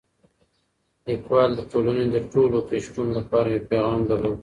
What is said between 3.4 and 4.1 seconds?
یو پیغام